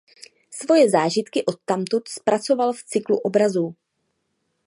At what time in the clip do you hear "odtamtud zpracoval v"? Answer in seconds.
1.45-2.83